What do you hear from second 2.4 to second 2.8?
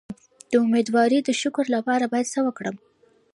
وکړم؟